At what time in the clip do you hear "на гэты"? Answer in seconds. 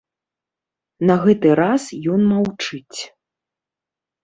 1.09-1.47